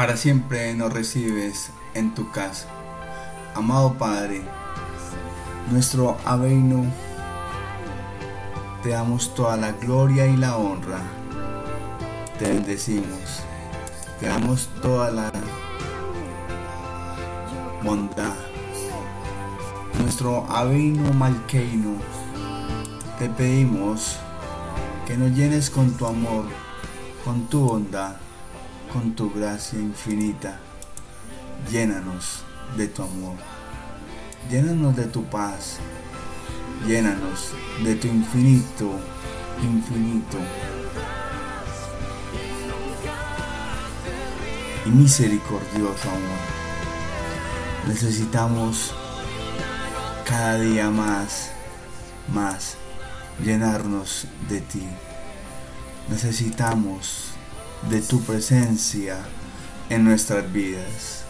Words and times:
para 0.00 0.16
siempre 0.16 0.72
nos 0.72 0.94
recibes 0.94 1.68
en 1.92 2.14
tu 2.14 2.30
casa. 2.30 2.66
Amado 3.54 3.92
Padre, 3.98 4.40
nuestro 5.70 6.16
Aveino, 6.24 6.90
te 8.82 8.88
damos 8.88 9.34
toda 9.34 9.58
la 9.58 9.72
gloria 9.72 10.26
y 10.26 10.38
la 10.38 10.56
honra. 10.56 11.02
Te 12.38 12.48
bendecimos. 12.48 13.42
Te 14.18 14.28
damos 14.28 14.70
toda 14.80 15.10
la 15.10 15.30
bondad. 17.82 18.36
Nuestro 20.00 20.46
Aveino 20.48 21.12
Malqueino, 21.12 21.98
te 23.18 23.28
pedimos 23.28 24.16
que 25.06 25.18
nos 25.18 25.32
llenes 25.32 25.68
con 25.68 25.92
tu 25.92 26.06
amor, 26.06 26.46
con 27.22 27.46
tu 27.48 27.60
bondad 27.66 28.16
con 28.92 29.14
tu 29.14 29.30
gracia 29.30 29.78
infinita. 29.78 30.58
Llénanos 31.70 32.42
de 32.76 32.88
tu 32.88 33.02
amor. 33.02 33.36
Llénanos 34.50 34.96
de 34.96 35.04
tu 35.04 35.24
paz. 35.24 35.78
Llénanos 36.86 37.52
de 37.84 37.94
tu 37.94 38.08
infinito, 38.08 38.90
infinito. 39.62 40.38
Y 44.86 44.90
misericordioso 44.90 46.08
amor. 46.08 46.40
Necesitamos 47.86 48.94
cada 50.24 50.58
día 50.58 50.90
más, 50.90 51.50
más 52.32 52.76
llenarnos 53.44 54.26
de 54.48 54.60
ti. 54.60 54.86
Necesitamos 56.08 57.29
de 57.88 58.00
tu 58.00 58.20
presencia 58.22 59.18
en 59.88 60.04
nuestras 60.04 60.52
vidas. 60.52 61.24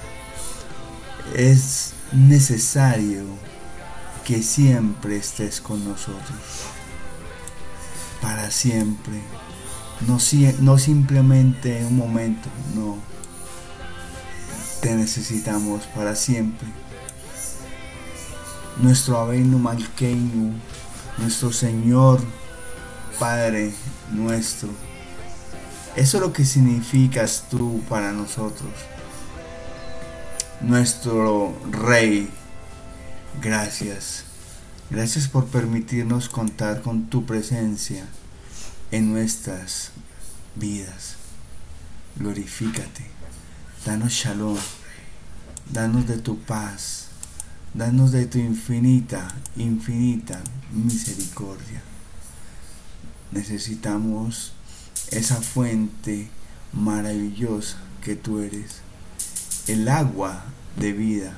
Es 1.35 1.93
necesario 2.13 3.25
que 4.25 4.43
siempre 4.43 5.17
estés 5.17 5.61
con 5.61 5.85
nosotros. 5.85 6.39
Para 8.21 8.51
siempre. 8.51 9.21
No, 10.07 10.19
no 10.61 10.79
simplemente 10.79 11.85
un 11.85 11.97
momento, 11.97 12.49
no. 12.75 12.99
Te 14.81 14.95
necesitamos 14.95 15.85
para 15.95 16.17
siempre. 16.17 16.69
Nuestro 18.79 19.19
Avenu 19.19 19.59
Malkeinu, 19.59 20.55
nuestro 21.19 21.53
Señor, 21.53 22.21
Padre 23.19 23.75
nuestro 24.13 24.71
eso 25.97 26.17
es 26.17 26.23
lo 26.23 26.33
que 26.33 26.45
significas 26.45 27.47
tú 27.51 27.83
para 27.89 28.13
nosotros. 28.13 28.71
Nuestro 30.61 31.55
Rey, 31.71 32.29
gracias. 33.43 34.25
Gracias 34.91 35.29
por 35.29 35.47
permitirnos 35.47 36.29
contar 36.29 36.83
con 36.83 37.07
tu 37.07 37.25
presencia 37.25 38.05
en 38.91 39.13
nuestras 39.13 39.93
vidas. 40.57 41.17
Glorifícate. 42.17 43.07
Danos 43.85 44.13
shalom. 44.13 44.59
Danos 45.73 46.07
de 46.07 46.19
tu 46.19 46.39
paz. 46.39 47.07
Danos 47.73 48.13
de 48.13 48.27
tu 48.27 48.39
infinita, 48.39 49.29
infinita 49.57 50.41
misericordia. 50.73 51.83
Necesitamos 53.31 54.53
esa 55.11 55.37
fuente 55.37 56.29
maravillosa 56.73 57.79
que 58.03 58.17
tú 58.17 58.41
eres, 58.41 58.81
el 59.67 59.89
agua 59.89 60.45
de 60.77 60.93
vida. 60.93 61.35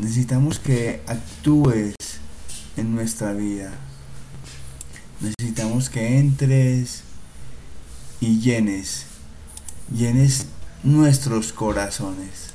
Necesitamos 0.00 0.58
que 0.58 1.02
actúes 1.06 1.94
en 2.76 2.94
nuestra 2.94 3.32
vida. 3.32 3.72
Necesitamos 5.20 5.88
que 5.88 6.18
entres 6.18 7.02
y 8.20 8.40
llenes, 8.40 9.06
llenes 9.92 10.46
nuestros 10.82 11.52
corazones. 11.52 12.54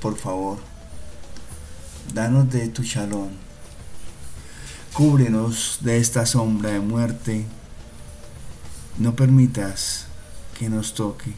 Por 0.00 0.16
favor, 0.16 0.58
danos 2.14 2.50
de 2.50 2.68
tu 2.68 2.82
shalom. 2.82 3.30
Cúbrenos 4.94 5.78
de 5.80 5.98
esta 5.98 6.26
sombra 6.26 6.70
de 6.70 6.80
muerte 6.80 7.46
no 8.98 9.14
permitas 9.16 10.06
que 10.58 10.68
nos 10.68 10.94
toque. 10.94 11.32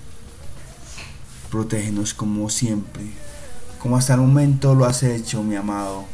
Protégenos 1.51 2.15
como 2.15 2.49
siempre, 2.49 3.05
como 3.79 3.97
hasta 3.97 4.15
el 4.15 4.21
momento 4.21 4.75
lo 4.75 4.85
has 4.85 5.03
hecho, 5.03 5.43
mi 5.43 5.57
amado, 5.57 6.07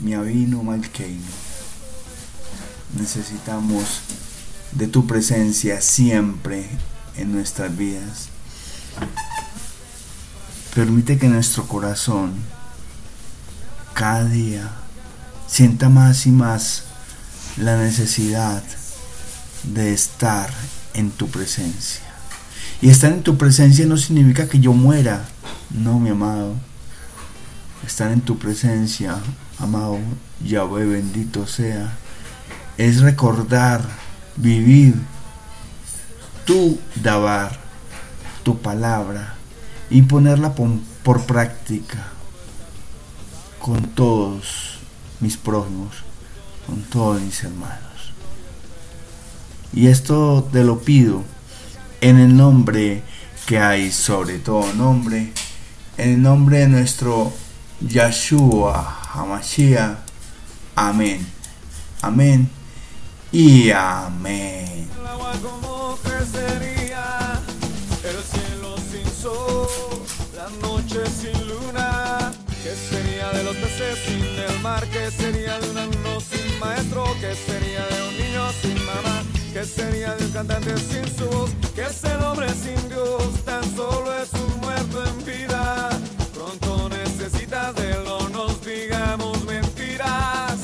mi 0.00 0.14
avino 0.14 0.62
malqueino. 0.62 1.26
Necesitamos 2.98 4.00
de 4.72 4.88
tu 4.88 5.06
presencia 5.06 5.80
siempre 5.80 6.68
en 7.16 7.32
nuestras 7.32 7.76
vidas. 7.76 8.28
Permite 10.74 11.18
que 11.18 11.28
nuestro 11.28 11.66
corazón 11.66 12.34
cada 13.94 14.24
día 14.24 14.70
sienta 15.46 15.88
más 15.88 16.26
y 16.26 16.30
más 16.30 16.84
la 17.56 17.76
necesidad 17.76 18.62
de 19.66 19.92
estar 19.92 20.50
en 20.94 21.10
tu 21.10 21.28
presencia. 21.28 22.02
Y 22.80 22.88
estar 22.88 23.12
en 23.12 23.22
tu 23.22 23.36
presencia 23.36 23.86
no 23.86 23.96
significa 23.96 24.48
que 24.48 24.60
yo 24.60 24.72
muera. 24.72 25.28
No, 25.70 25.98
mi 25.98 26.10
amado. 26.10 26.54
Estar 27.86 28.10
en 28.10 28.20
tu 28.20 28.38
presencia, 28.38 29.16
amado 29.58 29.98
Yahweh, 30.44 30.86
bendito 30.86 31.46
sea, 31.46 31.96
es 32.76 33.00
recordar, 33.00 33.82
vivir 34.36 34.94
tu 36.44 36.78
dabar, 36.96 37.58
tu 38.42 38.58
palabra, 38.58 39.34
y 39.88 40.02
ponerla 40.02 40.54
por, 40.54 40.70
por 41.02 41.24
práctica 41.26 42.08
con 43.60 43.82
todos 43.82 44.78
mis 45.20 45.36
prójimos, 45.36 45.96
con 46.66 46.82
todos 46.82 47.20
mis 47.20 47.42
hermanos. 47.44 47.95
Y 49.76 49.88
esto 49.88 50.48
te 50.50 50.64
lo 50.64 50.78
pido 50.78 51.22
en 52.00 52.18
el 52.18 52.34
nombre 52.34 53.02
que 53.44 53.58
hay 53.58 53.92
sobre 53.92 54.38
todo 54.38 54.72
nombre, 54.72 55.32
en 55.98 56.08
el 56.14 56.22
nombre 56.22 56.60
de 56.60 56.68
nuestro 56.68 57.30
Yahshua 57.80 59.02
Hamashiach. 59.12 59.98
Amén. 60.74 61.26
Amén. 62.00 62.48
Y 63.30 63.70
amén. 63.70 64.88
Sin 71.20 71.48
luna. 71.48 72.32
¿Qué 72.62 72.74
sería 72.74 73.30
de 73.30 73.44
los 73.44 73.54
peces 73.56 73.98
sin 74.06 74.24
el 74.24 74.60
mar? 74.60 74.86
¿Qué 74.88 75.10
sería 75.10 75.58
de 75.60 75.70
un 75.70 75.76
alumno 75.76 76.20
sin 76.20 76.58
maestro? 76.58 77.04
¿Qué 77.20 77.34
sería 77.34 77.86
de 77.86 78.08
un 78.08 78.16
niño 78.16 78.52
sin 78.62 78.74
mamá? 78.86 79.35
¿Qué 79.56 79.64
sería 79.64 80.14
de 80.16 80.28
cantante 80.32 80.76
sin 80.76 81.16
su 81.16 81.24
voz? 81.30 81.50
¿Qué 81.74 81.84
es 81.84 82.04
el 82.04 82.22
hombre 82.22 82.46
sin 82.50 82.90
Dios? 82.90 83.42
Tan 83.46 83.64
solo 83.74 84.12
es 84.20 84.30
un 84.34 84.60
muerto 84.60 85.02
en 85.02 85.24
vida. 85.24 85.88
Pronto 86.34 86.90
necesitas 86.90 87.74
de 87.74 87.94
lo 88.04 88.28
nos 88.28 88.62
digamos 88.62 89.42
mentiras. 89.46 90.58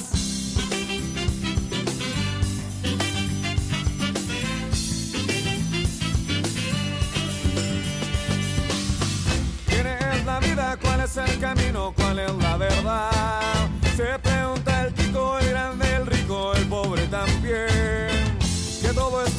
¿Quién 9.68 9.86
es 9.86 10.26
la 10.26 10.38
vida? 10.40 10.78
¿Cuál 10.82 11.00
es 11.00 11.16
el 11.16 11.40
camino? 11.40 11.94
¿Cuál 11.96 12.18
es 12.18 12.34
la 12.34 12.56
verdad? 12.58 13.41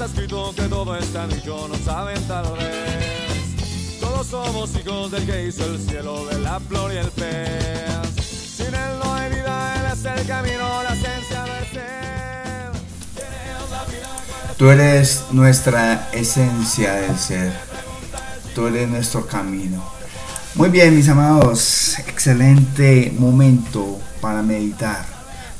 Está 0.03 0.05
escrito, 0.05 0.53
que 0.55 0.63
todo 0.63 0.95
está 0.97 1.27
dicho, 1.27 1.67
no 1.67 1.75
saben 1.85 2.21
tal 2.27 2.43
vez. 2.53 3.99
Todos 4.01 4.27
somos 4.27 4.69
hijos 4.75 5.11
del 5.11 5.25
que 5.25 5.47
hizo 5.47 5.65
el 5.65 5.79
cielo, 5.79 6.25
de 6.25 6.39
la 6.39 6.59
flor 6.59 6.91
y 6.93 6.97
el 6.97 7.07
pez. 7.07 8.25
Sin 8.25 8.73
él 8.73 8.99
no 9.01 9.13
hay 9.13 9.29
vida, 9.29 9.75
él 9.75 9.85
es 9.93 10.05
el 10.05 10.27
camino, 10.27 10.83
la 10.83 10.93
esencia 10.93 11.43
del 11.43 11.67
ser. 11.71 12.71
Tú 14.57 14.69
eres 14.69 15.23
nuestra 15.31 16.09
esencia 16.11 16.93
del 16.95 17.17
ser. 17.17 17.53
Tú 18.53 18.67
eres 18.67 18.89
nuestro 18.89 19.25
camino. 19.25 19.83
Muy 20.55 20.69
bien, 20.69 20.95
mis 20.95 21.07
amados, 21.07 21.97
excelente 21.99 23.13
momento 23.17 23.99
para 24.19 24.41
meditar, 24.41 25.05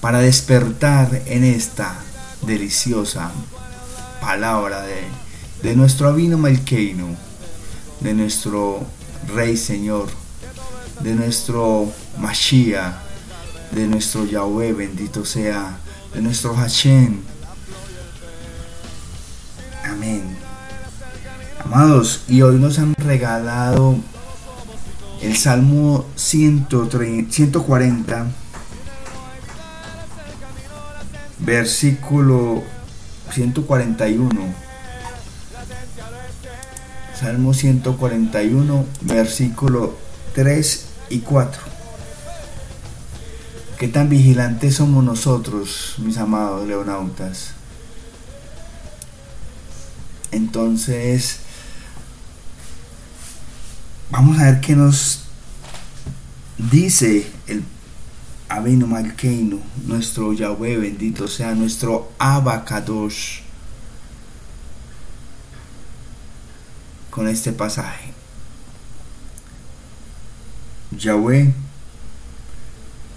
para 0.02 0.20
despertar 0.20 1.22
en 1.26 1.46
esta 1.46 1.96
deliciosa 2.42 3.32
palabra 4.24 4.82
de 4.82 5.24
de 5.64 5.76
nuestro 5.78 6.10
Avino 6.10 6.38
Malkeino, 6.38 7.16
de 8.02 8.14
nuestro 8.14 8.86
Rey 9.34 9.56
Señor, 9.56 10.10
de 11.00 11.16
nuestro 11.16 11.90
Mashiach, 12.18 12.96
de 13.72 13.88
nuestro 13.88 14.26
Yahweh, 14.26 14.74
bendito 14.74 15.24
sea, 15.24 15.78
de 16.14 16.22
nuestro 16.22 16.54
Hashem. 16.54 17.22
Amén. 19.86 20.38
Amados, 21.64 22.24
y 22.28 22.42
hoy 22.42 22.58
nos 22.58 22.78
han 22.78 22.94
regalado 22.96 23.96
el 25.22 25.38
Salmo 25.38 26.06
140, 26.18 28.26
versículo 31.40 32.64
141. 33.34 34.30
Salmo 37.20 37.54
141, 37.54 38.86
versículo 39.02 39.96
3 40.36 40.86
y 41.10 41.20
4. 41.20 41.62
¿Qué 43.80 43.88
tan 43.88 44.10
vigilantes 44.10 44.76
somos 44.76 45.04
nosotros, 45.04 45.96
mis 45.98 46.18
amados 46.18 46.68
leonautas? 46.68 47.52
Entonces, 50.32 51.40
vamos 54.10 54.40
a 54.40 54.46
ver 54.46 54.62
qué 54.62 54.76
nos 54.76 55.24
dice 56.58 57.28
el 57.48 57.64
Avenu 58.54 58.86
Malkeinu, 58.86 59.60
nuestro 59.88 60.32
Yahweh, 60.32 60.78
bendito 60.78 61.28
sea, 61.28 61.56
nuestro 61.56 62.12
Abacadosh, 62.20 63.42
con 67.10 67.28
este 67.28 67.52
pasaje. 67.52 68.14
Yahweh, 70.92 71.52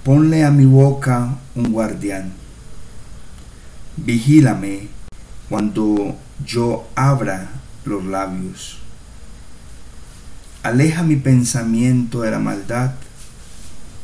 ponle 0.05 0.43
a 0.43 0.51
mi 0.51 0.65
boca 0.65 1.37
un 1.55 1.71
guardián, 1.71 2.33
vigílame 3.99 4.89
cuando 5.51 6.17
yo 6.47 6.89
abra 6.95 7.51
los 7.85 8.07
labios. 8.07 8.79
Aleja 10.63 11.03
mi 11.03 11.17
pensamiento 11.17 12.23
de 12.23 12.31
la 12.31 12.39
maldad, 12.39 12.93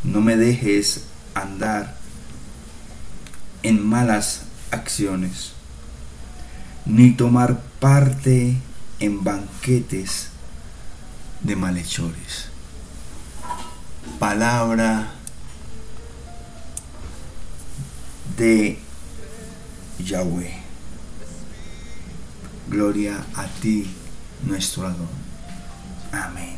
no 0.04 0.20
me 0.20 0.36
dejes 0.36 1.06
andar 1.34 1.96
en 3.62 3.86
malas 3.86 4.42
acciones, 4.70 5.52
ni 6.84 7.12
tomar 7.12 7.60
parte 7.80 8.56
en 9.00 9.24
banquetes 9.24 10.28
de 11.40 11.56
malhechores. 11.56 12.48
Palabra 14.18 15.12
de 18.36 18.78
Yahweh. 19.98 20.62
Gloria 22.68 23.24
a 23.34 23.46
ti, 23.60 23.90
nuestro 24.46 24.86
Adón. 24.86 25.08
Amén. 26.12 26.56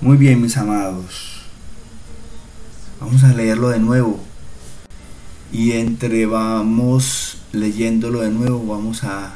Muy 0.00 0.16
bien, 0.16 0.40
mis 0.40 0.56
amados. 0.56 1.37
Vamos 3.00 3.22
a 3.22 3.32
leerlo 3.32 3.68
de 3.68 3.78
nuevo. 3.78 4.18
Y 5.52 5.72
entre 5.72 6.26
vamos 6.26 7.38
leyéndolo 7.52 8.20
de 8.20 8.30
nuevo, 8.30 8.66
vamos 8.66 9.04
a 9.04 9.34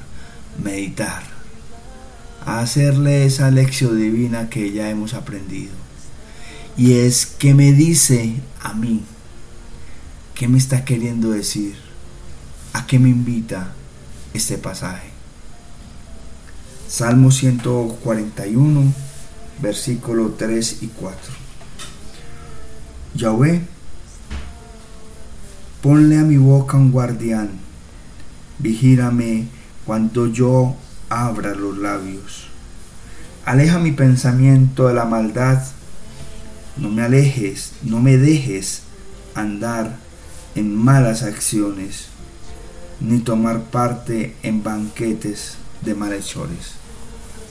meditar. 0.62 1.22
A 2.44 2.60
hacerle 2.60 3.24
esa 3.24 3.50
lección 3.50 3.96
divina 3.96 4.50
que 4.50 4.72
ya 4.72 4.90
hemos 4.90 5.14
aprendido. 5.14 5.72
Y 6.76 6.94
es 6.94 7.26
que 7.26 7.54
me 7.54 7.72
dice 7.72 8.34
a 8.60 8.74
mí. 8.74 9.02
¿Qué 10.34 10.48
me 10.48 10.58
está 10.58 10.84
queriendo 10.84 11.30
decir? 11.30 11.76
¿A 12.72 12.86
qué 12.86 12.98
me 12.98 13.10
invita 13.10 13.72
este 14.34 14.58
pasaje? 14.58 15.10
Salmo 16.88 17.30
141, 17.30 18.92
versículo 19.60 20.30
3 20.36 20.82
y 20.82 20.88
4. 20.88 21.41
Yahweh, 23.14 23.60
ponle 25.82 26.18
a 26.18 26.22
mi 26.22 26.38
boca 26.38 26.78
un 26.78 26.90
guardián, 26.90 27.50
vigírame 28.58 29.48
cuando 29.84 30.28
yo 30.28 30.76
abra 31.10 31.54
los 31.54 31.76
labios. 31.76 32.48
Aleja 33.44 33.78
mi 33.78 33.92
pensamiento 33.92 34.88
de 34.88 34.94
la 34.94 35.04
maldad, 35.04 35.62
no 36.78 36.88
me 36.88 37.02
alejes, 37.02 37.72
no 37.82 38.00
me 38.00 38.16
dejes 38.16 38.82
andar 39.34 39.96
en 40.54 40.74
malas 40.74 41.22
acciones, 41.22 42.06
ni 43.00 43.18
tomar 43.18 43.64
parte 43.64 44.36
en 44.42 44.62
banquetes 44.62 45.56
de 45.82 45.94
malhechores. 45.94 46.76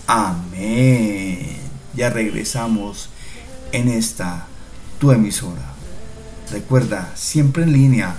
Amén. 0.08 1.58
Ya 1.94 2.10
regresamos 2.10 3.10
en 3.72 3.90
esta 3.90 4.48
tu 5.02 5.12
emisora. 5.12 5.74
Recuerda, 6.52 7.12
siempre 7.16 7.64
en 7.64 7.74
línea, 7.74 8.16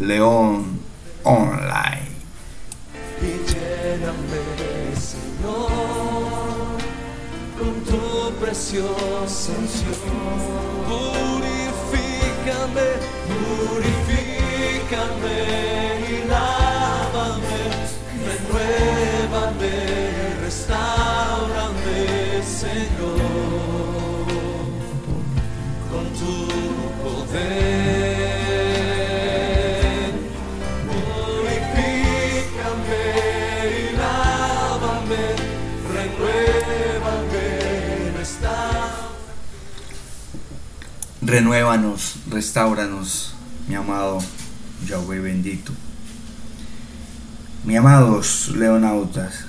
León 0.00 0.80
Online. 1.24 2.08
Y 3.20 3.32
lléname, 3.46 4.40
Señor, 4.96 5.68
con 7.58 7.74
tu 7.84 8.32
preciosa 8.40 9.52
unción. 9.58 9.92
Purifícame, 10.88 12.88
purifícame 13.68 15.75
Renuévanos, 41.26 42.18
restauranos, 42.30 43.34
mi 43.66 43.74
amado 43.74 44.20
Yahweh 44.86 45.18
bendito. 45.18 45.72
Mi 47.64 47.74
amados 47.74 48.52
leonautas. 48.54 49.46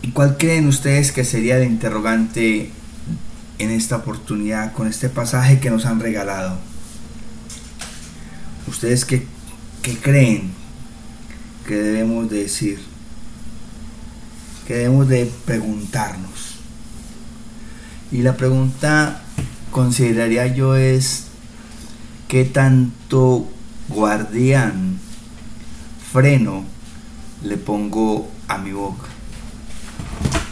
¿Y 0.00 0.12
cuál 0.12 0.38
creen 0.38 0.66
ustedes 0.66 1.12
que 1.12 1.26
sería 1.26 1.58
el 1.58 1.64
interrogante 1.64 2.70
en 3.58 3.70
esta 3.70 3.96
oportunidad 3.96 4.72
con 4.72 4.88
este 4.88 5.10
pasaje 5.10 5.60
que 5.60 5.68
nos 5.68 5.84
han 5.84 6.00
regalado? 6.00 6.56
¿Ustedes 8.66 9.04
qué, 9.04 9.26
qué 9.82 9.94
creen 9.98 10.52
que 11.66 11.74
debemos 11.74 12.30
de 12.30 12.44
decir? 12.44 12.80
Que 14.66 14.76
debemos 14.76 15.06
de 15.06 15.30
preguntarnos. 15.44 16.47
Y 18.10 18.22
la 18.22 18.36
pregunta 18.36 19.22
consideraría 19.70 20.46
yo 20.46 20.76
es 20.76 21.26
qué 22.26 22.44
tanto 22.44 23.46
guardián 23.88 24.98
freno 26.10 26.64
le 27.42 27.58
pongo 27.58 28.30
a 28.48 28.58
mi 28.58 28.72
boca. 28.72 29.06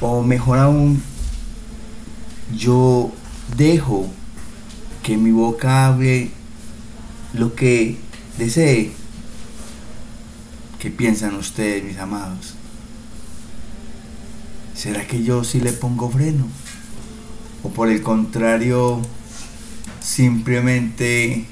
O 0.00 0.22
mejor 0.22 0.58
aún, 0.58 1.02
yo 2.54 3.10
dejo 3.56 4.06
que 5.02 5.16
mi 5.16 5.30
boca 5.30 5.86
hable 5.86 6.30
lo 7.32 7.54
que 7.54 7.98
desee. 8.36 8.92
¿Qué 10.78 10.90
piensan 10.90 11.36
ustedes, 11.36 11.82
mis 11.84 11.98
amados? 11.98 12.54
¿Será 14.74 15.06
que 15.06 15.24
yo 15.24 15.42
sí 15.42 15.60
le 15.60 15.72
pongo 15.72 16.10
freno? 16.10 16.46
O 17.66 17.70
por 17.70 17.88
el 17.88 18.00
contrario 18.00 19.02
simplemente 19.98 21.46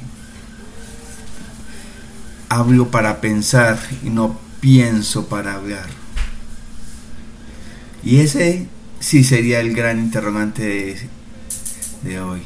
hablo 2.49 2.89
para 2.93 3.21
pensar 3.21 3.81
y 4.05 4.11
no 4.11 4.39
pienso 4.61 5.27
para 5.27 5.55
hablar. 5.55 5.87
Y 8.05 8.19
ese 8.19 8.69
sí 9.01 9.25
sería 9.25 9.59
el 9.59 9.75
gran 9.75 9.99
interrogante 9.99 11.09
de, 12.05 12.21
hoy. 12.21 12.43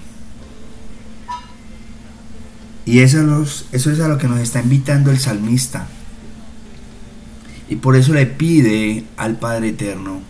Y 2.87 3.01
eso, 3.01 3.45
eso 3.73 3.91
es 3.91 4.01
a 4.01 4.09
lo 4.09 4.17
que 4.17 4.29
nos 4.29 4.41
está 4.41 4.63
invitando 4.63 5.11
el 5.11 5.19
salmista. 5.19 5.89
Y 7.69 7.77
por 7.77 7.97
eso 7.97 8.15
le 8.15 8.25
pide 8.25 9.05
al 9.19 9.39
Padre 9.39 9.69
Eterno, 9.69 10.23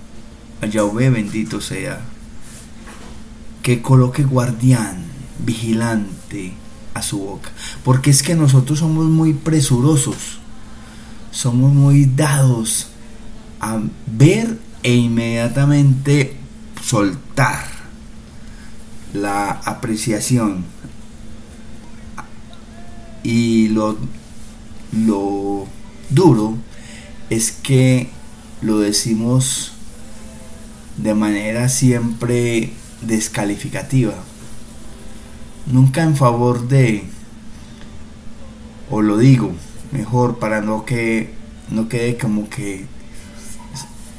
a 0.60 0.66
Yahweh 0.66 1.10
bendito 1.10 1.60
sea, 1.60 2.00
que 3.68 3.82
coloque 3.82 4.24
guardián, 4.24 5.04
vigilante 5.44 6.54
a 6.94 7.02
su 7.02 7.18
boca. 7.18 7.50
Porque 7.84 8.08
es 8.08 8.22
que 8.22 8.34
nosotros 8.34 8.78
somos 8.78 9.04
muy 9.04 9.34
presurosos, 9.34 10.38
somos 11.32 11.74
muy 11.74 12.06
dados 12.06 12.86
a 13.60 13.78
ver 14.06 14.58
e 14.82 14.94
inmediatamente 14.94 16.34
soltar 16.82 17.66
la 19.12 19.50
apreciación 19.50 20.64
y 23.22 23.68
lo, 23.68 23.98
lo 24.92 25.66
duro 26.08 26.56
es 27.28 27.52
que 27.52 28.08
lo 28.62 28.78
decimos 28.78 29.72
de 30.96 31.14
manera 31.14 31.68
siempre 31.68 32.72
descalificativa 33.02 34.14
nunca 35.70 36.02
en 36.02 36.16
favor 36.16 36.68
de 36.68 37.04
o 38.90 39.02
lo 39.02 39.18
digo 39.18 39.52
mejor 39.92 40.38
para 40.38 40.60
no 40.60 40.84
que 40.84 41.34
no 41.70 41.88
quede 41.88 42.16
como 42.16 42.48
que 42.48 42.86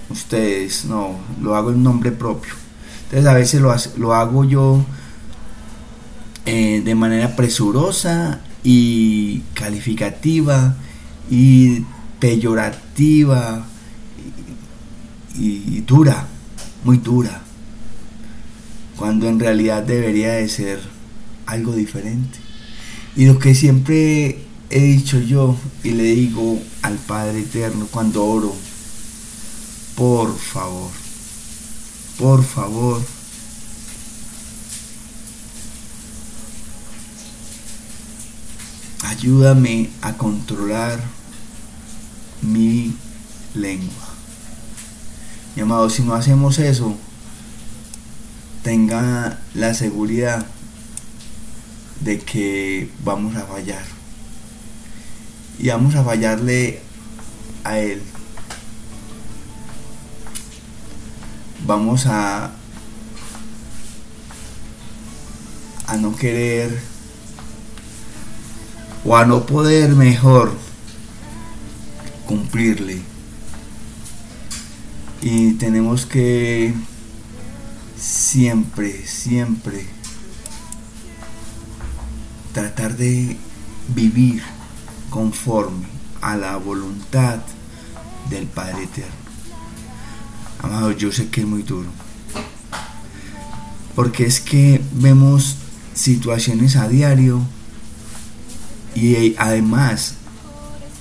ustedes 0.09 0.85
no 0.85 1.15
lo 1.41 1.55
hago 1.55 1.71
en 1.71 1.83
nombre 1.83 2.11
propio. 2.11 2.53
Entonces 3.05 3.27
a 3.27 3.33
veces 3.33 3.61
lo, 3.61 3.73
lo 3.97 4.13
hago 4.13 4.43
yo 4.43 4.83
eh, 6.45 6.81
de 6.83 6.95
manera 6.95 7.35
presurosa 7.35 8.41
y 8.63 9.39
calificativa 9.53 10.75
y 11.29 11.85
peyorativa 12.19 13.65
y, 15.35 15.77
y 15.77 15.83
dura, 15.87 16.27
muy 16.83 16.97
dura, 16.97 17.41
cuando 18.99 19.29
en 19.29 19.39
realidad 19.39 19.81
debería 19.83 20.33
de 20.33 20.49
ser 20.49 20.81
algo 21.45 21.71
diferente. 21.71 22.37
Y 23.15 23.27
lo 23.27 23.39
que 23.39 23.55
siempre 23.55 24.43
he 24.69 24.79
dicho 24.81 25.19
yo 25.19 25.55
y 25.85 25.91
le 25.91 26.03
digo 26.03 26.59
al 26.81 26.95
Padre 26.97 27.39
Eterno 27.39 27.87
cuando 27.89 28.25
oro, 28.25 28.53
por 29.95 30.37
favor, 30.37 30.91
por 32.17 32.43
favor, 32.43 33.01
ayúdame 39.05 39.89
a 40.01 40.17
controlar 40.17 40.99
mi 42.41 42.93
lengua. 43.55 44.09
Mi 45.55 45.61
amado, 45.61 45.89
si 45.89 46.01
no 46.01 46.13
hacemos 46.13 46.59
eso, 46.59 46.97
tenga 48.63 49.39
la 49.53 49.73
seguridad 49.73 50.45
de 52.01 52.19
que 52.19 52.89
vamos 53.03 53.35
a 53.35 53.45
fallar. 53.45 53.83
Y 55.57 55.69
vamos 55.69 55.95
a 55.95 56.03
fallarle 56.03 56.81
a 57.63 57.79
Él. 57.79 58.01
Vamos 61.65 62.05
a, 62.05 62.51
a 65.87 65.97
no 65.97 66.15
querer 66.15 66.79
o 69.05 69.15
a 69.15 69.25
no 69.25 69.45
poder 69.45 69.89
mejor 69.89 70.53
cumplirle. 72.25 73.01
Y 75.21 75.53
tenemos 75.53 76.05
que 76.05 76.73
siempre, 77.99 79.05
siempre 79.05 79.85
tratar 82.53 82.95
de 82.95 83.37
vivir 83.93 84.41
conforme 85.09 85.85
a 86.21 86.35
la 86.35 86.57
voluntad 86.57 87.39
del 88.29 88.45
Padre 88.47 88.83
Eterno. 88.83 89.13
Amado, 90.61 90.91
yo 90.91 91.11
sé 91.11 91.29
que 91.29 91.41
es 91.41 91.47
muy 91.47 91.63
duro. 91.63 91.89
Porque 93.95 94.25
es 94.25 94.39
que 94.39 94.81
vemos 94.93 95.57
situaciones 95.93 96.75
a 96.75 96.87
diario 96.87 97.41
y 98.95 99.35
además, 99.37 100.15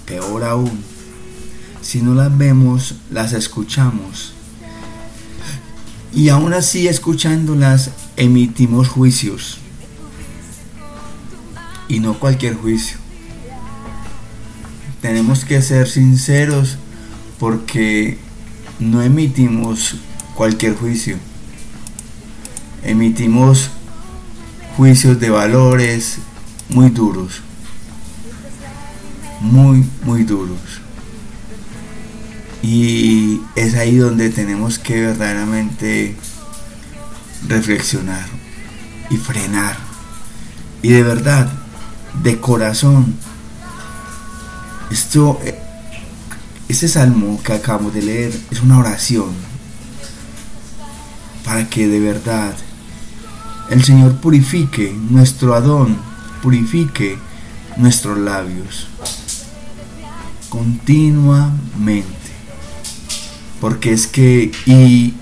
peor 0.05 0.45
aún, 0.45 0.83
si 1.81 2.03
no 2.03 2.15
las 2.15 2.37
vemos, 2.37 2.97
las 3.11 3.33
escuchamos. 3.33 4.35
Y 6.13 6.31
aún 6.31 6.53
así 6.53 6.89
escuchándolas 6.89 7.91
emitimos 8.17 8.89
juicios. 8.89 9.59
Y 11.89 12.01
no 12.01 12.19
cualquier 12.19 12.55
juicio. 12.55 12.99
Tenemos 15.01 15.45
que 15.45 15.63
ser 15.63 15.89
sinceros 15.89 16.77
porque 17.39 18.19
no 18.79 19.03
emitimos 19.03 19.97
cualquier 20.35 20.75
juicio. 20.75 21.17
Emitimos 22.83 23.71
juicios 24.77 25.21
de 25.21 25.31
valores 25.31 26.19
muy 26.69 26.91
duros 26.91 27.43
muy, 29.41 29.85
muy 30.05 30.25
duros. 30.25 30.59
Y 32.63 33.41
es 33.55 33.75
ahí 33.75 33.97
donde 33.97 34.31
tenemos 34.31 34.79
que 34.79 35.01
verdaderamente 35.01 36.17
reflexionar 37.47 38.27
y 39.11 39.17
frenar. 39.17 39.77
Y 40.83 40.91
de 40.91 41.03
verdad, 41.03 41.51
de 42.23 42.41
corazón, 42.41 43.15
esto, 44.91 45.41
este 46.69 46.89
salmo 46.89 47.41
que 47.43 47.53
acabamos 47.53 47.95
de 47.95 48.03
leer 48.03 48.41
es 48.51 48.61
una 48.63 48.79
oración 48.79 49.31
para 51.45 51.69
que 51.69 51.89
de 51.89 52.01
verdad 52.01 52.55
el 53.71 53.85
Señor 53.85 54.17
purifique 54.17 54.95
nuestro 55.11 55.55
Adón, 55.55 55.97
purifique 56.43 57.19
nuestros 57.77 58.19
labios 58.19 58.89
continuamente. 60.49 62.18
Porque 63.61 63.93
es 63.93 64.07
que, 64.07 64.53
y 64.67 65.15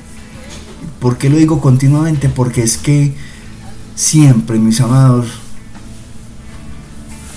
¿por 1.01 1.19
qué 1.19 1.31
lo 1.31 1.37
digo 1.37 1.61
continuamente? 1.61 2.29
Porque 2.29 2.63
es 2.63 2.77
que 2.77 3.15
siempre, 3.95 4.59
mis 4.59 4.81
amados, 4.81 5.27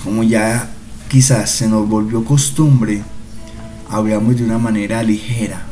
como 0.04 0.22
ya 0.22 0.70
quizás 1.08 1.50
se 1.50 1.68
nos 1.68 1.88
volvió 1.88 2.24
costumbre, 2.24 3.02
hablamos 3.88 4.36
de 4.36 4.44
una 4.44 4.58
manera 4.58 5.02
ligera 5.02 5.66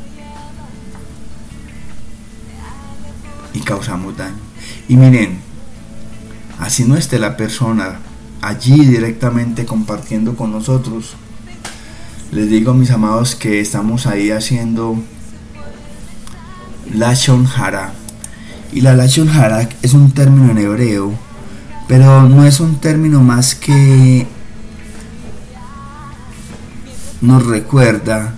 y 3.53 3.61
causamos 3.61 4.17
daño. 4.17 4.37
Y 4.89 4.97
miren, 4.97 5.39
así 6.59 6.85
no 6.85 6.97
esté 6.97 7.19
la 7.19 7.37
persona 7.37 8.01
allí 8.41 8.85
directamente 8.85 9.67
compartiendo 9.67 10.37
con 10.37 10.53
nosotros, 10.53 11.15
les 12.31 12.49
digo 12.51 12.75
mis 12.75 12.91
amados 12.91 13.35
que 13.35 13.61
estamos 13.61 14.07
ahí 14.07 14.31
haciendo 14.31 14.97
Lashon 16.95 17.47
Hara. 17.47 17.93
Y 18.73 18.81
la 18.81 18.95
Lashon 18.95 19.29
Hara 19.29 19.69
es 19.83 19.95
un 19.95 20.11
término 20.13 20.51
en 20.51 20.59
hebreo, 20.59 21.13
pero 21.87 22.23
no 22.23 22.45
es 22.45 22.61
un 22.61 22.81
término 22.81 23.21
más 23.23 23.55
que 23.55 24.27
nos 27.21 27.47
recuerda 27.47 28.35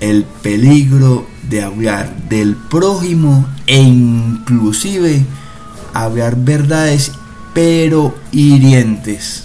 el 0.00 0.24
peligro 0.42 1.26
de 1.48 1.62
hablar 1.62 2.28
del 2.28 2.56
prójimo 2.56 3.46
e 3.66 3.80
inclusive 3.80 5.24
hablar 5.92 6.36
verdades 6.36 7.12
pero 7.54 8.14
hirientes. 8.32 9.44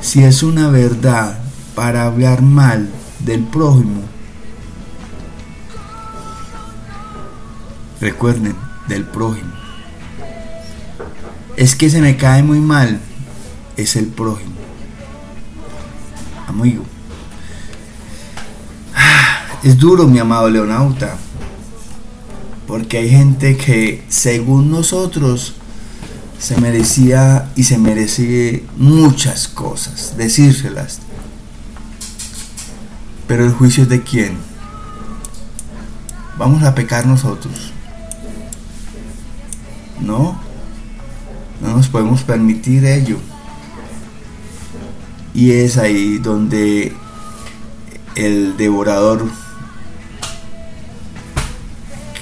Si 0.00 0.24
es 0.24 0.42
una 0.42 0.68
verdad 0.68 1.38
para 1.74 2.04
hablar 2.04 2.42
mal 2.42 2.90
del 3.20 3.44
prójimo. 3.44 4.11
Recuerden, 8.02 8.56
del 8.88 9.04
prójimo. 9.04 9.52
Es 11.56 11.76
que 11.76 11.88
se 11.88 12.00
me 12.00 12.16
cae 12.16 12.42
muy 12.42 12.58
mal, 12.58 12.98
es 13.76 13.94
el 13.94 14.08
prójimo. 14.08 14.56
Amigo. 16.48 16.84
Es 19.62 19.78
duro, 19.78 20.08
mi 20.08 20.18
amado 20.18 20.50
leonauta. 20.50 21.16
Porque 22.66 22.98
hay 22.98 23.08
gente 23.08 23.56
que, 23.56 24.02
según 24.08 24.68
nosotros, 24.68 25.54
se 26.40 26.60
merecía 26.60 27.52
y 27.54 27.62
se 27.62 27.78
merece 27.78 28.64
muchas 28.76 29.46
cosas, 29.46 30.16
decírselas 30.16 30.98
Pero 33.28 33.44
el 33.44 33.52
juicio 33.52 33.84
es 33.84 33.88
de 33.88 34.02
quién? 34.02 34.38
Vamos 36.36 36.64
a 36.64 36.74
pecar 36.74 37.06
nosotros. 37.06 37.71
No, 40.02 40.40
no 41.60 41.76
nos 41.76 41.88
podemos 41.88 42.22
permitir 42.22 42.84
ello. 42.84 43.18
Y 45.34 45.52
es 45.52 45.78
ahí 45.78 46.18
donde 46.18 46.92
el 48.14 48.56
devorador 48.56 49.26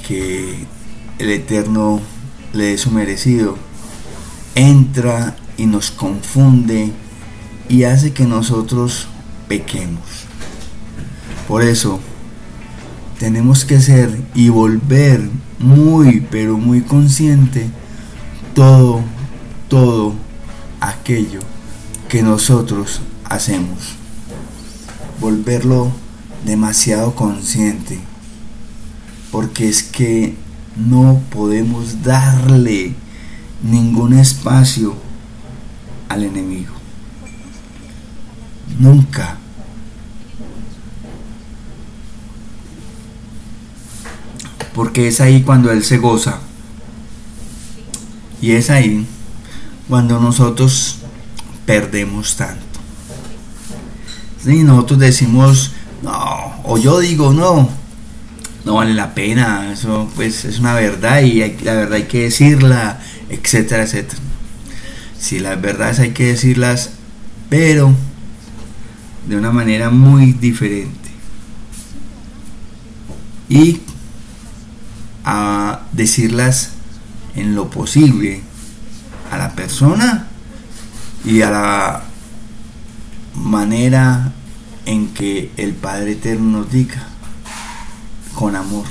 que 0.06 0.66
el 1.18 1.30
Eterno 1.30 2.00
le 2.52 2.74
es 2.74 2.82
su 2.82 2.90
merecido 2.90 3.56
entra 4.54 5.36
y 5.56 5.66
nos 5.66 5.90
confunde 5.90 6.92
y 7.68 7.84
hace 7.84 8.12
que 8.12 8.24
nosotros 8.24 9.08
pequemos. 9.48 10.02
Por 11.48 11.62
eso 11.62 12.00
tenemos 13.18 13.64
que 13.64 13.80
ser 13.80 14.20
y 14.34 14.48
volver 14.48 15.28
muy, 15.60 16.26
pero 16.30 16.56
muy 16.56 16.80
consciente 16.80 17.70
todo, 18.54 19.02
todo 19.68 20.14
aquello 20.80 21.40
que 22.08 22.22
nosotros 22.22 23.00
hacemos. 23.24 23.94
Volverlo 25.20 25.92
demasiado 26.44 27.14
consciente. 27.14 28.00
Porque 29.30 29.68
es 29.68 29.82
que 29.84 30.34
no 30.76 31.20
podemos 31.30 32.02
darle 32.02 32.94
ningún 33.62 34.14
espacio 34.14 34.94
al 36.08 36.24
enemigo. 36.24 36.74
Nunca. 38.78 39.38
Porque 44.74 45.08
es 45.08 45.20
ahí 45.20 45.42
cuando 45.42 45.70
Él 45.70 45.84
se 45.84 45.98
goza. 45.98 46.38
Y 48.40 48.52
es 48.52 48.70
ahí 48.70 49.06
cuando 49.88 50.20
nosotros 50.20 50.98
perdemos 51.66 52.36
tanto. 52.36 52.64
Y 54.46 54.62
nosotros 54.62 54.98
decimos, 55.00 55.72
no, 56.02 56.62
o 56.64 56.78
yo 56.78 57.00
digo, 57.00 57.32
no, 57.32 57.68
no 58.64 58.74
vale 58.74 58.94
la 58.94 59.14
pena, 59.14 59.72
eso 59.72 60.08
pues 60.16 60.44
es 60.44 60.60
una 60.60 60.74
verdad 60.74 61.20
y 61.22 61.40
la 61.62 61.74
verdad 61.74 61.94
hay 61.94 62.04
que 62.04 62.22
decirla, 62.22 63.00
etcétera, 63.28 63.82
etcétera. 63.82 64.20
Sí, 65.18 65.38
las 65.38 65.60
verdades 65.60 65.98
hay 65.98 66.10
que 66.10 66.26
decirlas, 66.26 66.90
pero 67.50 67.94
de 69.28 69.36
una 69.36 69.50
manera 69.50 69.90
muy 69.90 70.32
diferente. 70.32 71.10
Y 73.48 73.80
a 75.24 75.80
decirlas 75.92 76.70
en 77.34 77.54
lo 77.54 77.70
posible 77.70 78.42
a 79.30 79.38
la 79.38 79.54
persona 79.54 80.26
y 81.24 81.42
a 81.42 81.50
la 81.50 82.02
manera 83.34 84.32
en 84.86 85.08
que 85.08 85.52
el 85.56 85.74
Padre 85.74 86.12
Eterno 86.12 86.60
nos 86.60 86.70
diga, 86.70 87.06
con 88.34 88.56
amor. 88.56 88.86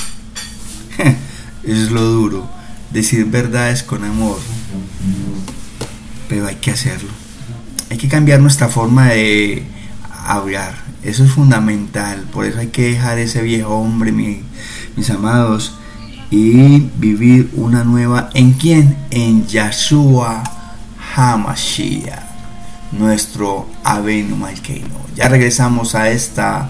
Eso 0.98 1.16
es 1.64 1.92
lo 1.92 2.04
duro, 2.04 2.50
decir 2.92 3.26
verdades 3.26 3.84
con 3.84 4.04
amor, 4.04 4.40
pero 6.28 6.48
hay 6.48 6.56
que 6.56 6.72
hacerlo. 6.72 7.10
Hay 7.90 7.98
que 7.98 8.08
cambiar 8.08 8.40
nuestra 8.40 8.68
forma 8.68 9.08
de 9.08 9.66
hablar, 10.26 10.76
eso 11.02 11.24
es 11.24 11.32
fundamental, 11.32 12.22
por 12.32 12.46
eso 12.46 12.60
hay 12.60 12.68
que 12.68 12.92
dejar 12.92 13.18
ese 13.18 13.42
viejo 13.42 13.76
hombre, 13.76 14.12
mis 14.12 15.10
amados, 15.10 15.79
y 16.32 16.80
vivir 16.98 17.52
una 17.56 17.84
nueva 17.84 18.30
en 18.34 18.54
quién? 18.54 18.98
En 19.10 19.48
Yahshua 19.48 20.44
Hamashiach, 21.16 22.24
nuestro 22.92 23.68
Avenu 23.84 24.36
Malkeino. 24.36 25.00
Ya 25.16 25.28
regresamos 25.28 25.96
a 25.96 26.10
esta 26.10 26.70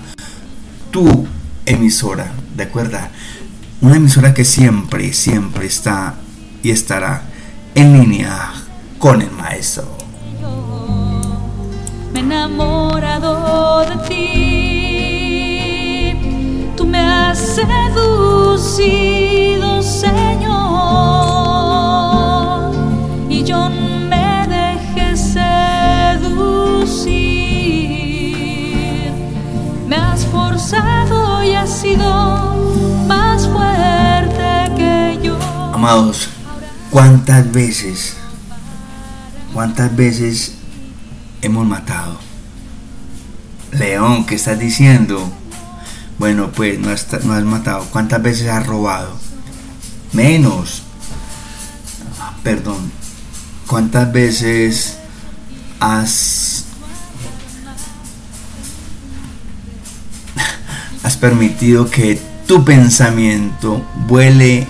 tu 0.92 1.28
emisora, 1.66 2.32
¿de 2.56 2.64
acuerdo? 2.64 2.98
Una 3.82 3.98
emisora 3.98 4.34
que 4.34 4.46
siempre, 4.46 5.14
siempre 5.14 5.66
está 5.66 6.16
y 6.64 6.72
estará 6.72 7.24
en 7.76 8.00
línea 8.00 8.52
con 8.98 9.22
el 9.22 9.32
maestro. 9.32 9.98
Amados, 35.74 36.30
¿cuántas 36.92 37.52
veces, 37.52 38.18
cuántas 39.54 39.96
veces 39.96 40.56
hemos 41.42 41.66
matado? 41.66 42.20
León, 43.72 44.26
¿qué 44.26 44.36
estás 44.36 44.60
diciendo? 44.60 45.39
Bueno, 46.20 46.52
pues 46.52 46.78
no 46.78 46.92
has, 46.92 47.08
no 47.24 47.34
has 47.34 47.44
matado. 47.44 47.86
¿Cuántas 47.92 48.22
veces 48.22 48.50
has 48.50 48.68
robado? 48.68 49.18
Menos. 50.12 50.84
Ah, 52.20 52.34
Perdón. 52.44 52.92
¿Cuántas 53.68 54.12
veces 54.12 54.98
has 55.80 56.66
has 61.04 61.18
permitido 61.18 61.90
que 61.90 62.20
tu 62.48 62.66
pensamiento 62.66 63.86
vuele 64.08 64.68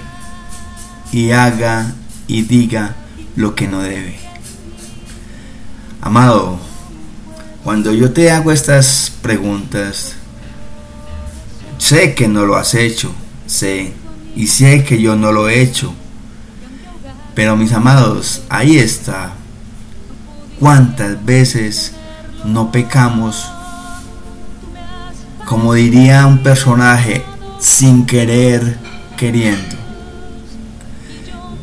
y 1.12 1.32
haga 1.32 1.94
y 2.28 2.42
diga 2.42 2.96
lo 3.36 3.56
que 3.56 3.68
no 3.68 3.80
debe? 3.80 4.20
Amado, 6.02 6.60
cuando 7.64 7.94
yo 7.94 8.12
te 8.12 8.32
hago 8.32 8.52
estas 8.52 9.14
preguntas, 9.22 10.16
sé 11.80 12.14
que 12.14 12.28
no 12.28 12.46
lo 12.46 12.56
has 12.56 12.76
hecho, 12.76 13.12
sé, 13.48 13.94
y 14.36 14.46
sé 14.48 14.84
que 14.84 15.02
yo 15.02 15.16
no 15.16 15.32
lo 15.32 15.50
he 15.50 15.62
hecho. 15.62 15.92
Pero 17.34 17.56
mis 17.56 17.72
amados, 17.72 18.44
ahí 18.50 18.78
está. 18.78 19.34
¿Cuántas 20.60 21.26
veces 21.26 21.94
no 22.46 22.72
pecamos? 22.72 23.50
Como 25.46 25.74
diría 25.74 26.28
un 26.28 26.44
personaje, 26.44 27.24
sin 27.60 28.06
querer, 28.06 28.78
queriendo. 29.18 29.78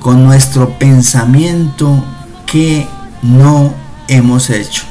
Con 0.00 0.24
nuestro 0.24 0.78
pensamiento 0.78 2.04
que 2.46 2.86
no 3.22 3.74
hemos 4.08 4.50
hecho. 4.50 4.84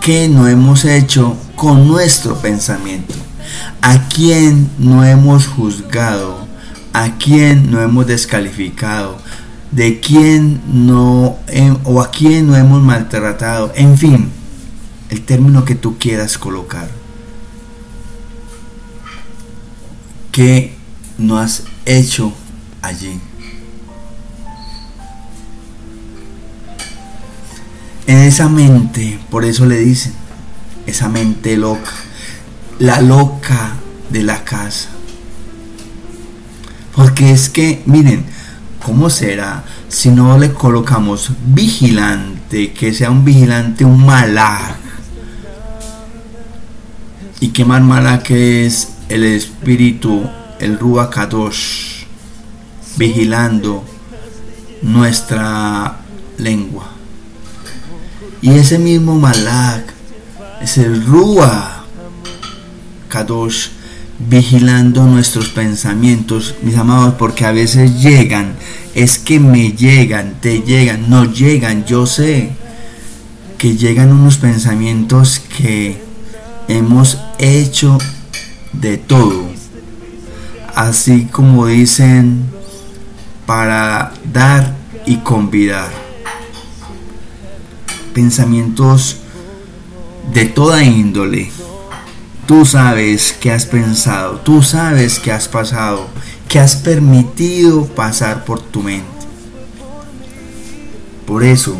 ¿Qué 0.00 0.28
no 0.30 0.48
hemos 0.48 0.86
hecho 0.86 1.36
con 1.54 1.86
nuestro 1.86 2.36
pensamiento? 2.36 3.14
¿A 3.82 4.08
quién 4.08 4.70
no 4.78 5.04
hemos 5.04 5.46
juzgado? 5.46 6.48
¿A 6.94 7.18
quién 7.18 7.70
no 7.70 7.82
hemos 7.82 8.06
descalificado? 8.06 9.18
¿De 9.70 10.00
quién 10.00 10.62
no 10.66 11.36
o 11.84 12.00
a 12.00 12.10
quién 12.10 12.46
no 12.46 12.56
hemos 12.56 12.82
maltratado? 12.82 13.72
En 13.74 13.98
fin, 13.98 14.30
el 15.10 15.20
término 15.20 15.66
que 15.66 15.74
tú 15.74 15.98
quieras 15.98 16.38
colocar. 16.38 16.88
¿Qué 20.32 20.76
no 21.18 21.38
has 21.38 21.64
hecho 21.84 22.32
allí? 22.80 23.20
Esa 28.10 28.48
mente, 28.48 29.20
por 29.30 29.44
eso 29.44 29.66
le 29.66 29.78
dicen, 29.78 30.12
esa 30.84 31.08
mente 31.08 31.56
loca, 31.56 31.92
la 32.80 33.00
loca 33.00 33.74
de 34.10 34.24
la 34.24 34.42
casa. 34.42 34.88
Porque 36.92 37.30
es 37.30 37.48
que, 37.48 37.84
miren, 37.86 38.24
¿cómo 38.84 39.10
será 39.10 39.62
si 39.86 40.08
no 40.08 40.36
le 40.38 40.52
colocamos 40.52 41.30
vigilante, 41.54 42.72
que 42.72 42.92
sea 42.92 43.12
un 43.12 43.24
vigilante, 43.24 43.84
un 43.84 44.04
malaj? 44.04 44.74
Y 47.38 47.50
qué 47.50 47.64
más 47.64 47.80
malaj 47.80 48.24
que 48.24 48.66
es 48.66 48.88
el 49.08 49.22
espíritu, 49.22 50.28
el 50.58 50.80
Ruach 50.80 51.14
vigilando 52.96 53.84
nuestra 54.82 56.00
lengua. 56.38 56.99
Y 58.42 58.50
ese 58.50 58.78
mismo 58.78 59.16
Malak 59.16 59.92
es 60.62 60.78
el 60.78 61.04
Rúa 61.04 61.84
Kadosh 63.08 63.68
vigilando 64.18 65.04
nuestros 65.06 65.48
pensamientos, 65.50 66.54
mis 66.62 66.76
amados, 66.76 67.14
porque 67.18 67.44
a 67.44 67.52
veces 67.52 68.02
llegan, 68.02 68.54
es 68.94 69.18
que 69.18 69.40
me 69.40 69.72
llegan, 69.72 70.40
te 70.40 70.60
llegan, 70.60 71.08
no 71.10 71.24
llegan, 71.24 71.84
yo 71.84 72.06
sé 72.06 72.50
que 73.58 73.76
llegan 73.76 74.12
unos 74.12 74.38
pensamientos 74.38 75.40
que 75.58 76.02
hemos 76.68 77.18
hecho 77.38 77.98
de 78.72 78.96
todo, 78.96 79.48
así 80.74 81.26
como 81.26 81.66
dicen, 81.66 82.44
para 83.44 84.12
dar 84.32 84.74
y 85.04 85.16
convidar. 85.16 86.09
Pensamientos 88.14 89.18
de 90.32 90.46
toda 90.46 90.82
índole. 90.82 91.50
Tú 92.46 92.66
sabes 92.66 93.32
que 93.32 93.52
has 93.52 93.66
pensado, 93.66 94.40
tú 94.40 94.62
sabes 94.62 95.18
que 95.20 95.30
has 95.30 95.46
pasado, 95.46 96.08
que 96.48 96.58
has 96.58 96.76
permitido 96.76 97.86
pasar 97.86 98.44
por 98.44 98.60
tu 98.60 98.82
mente. 98.82 99.06
Por 101.26 101.44
eso, 101.44 101.78